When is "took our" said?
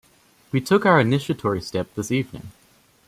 0.61-0.99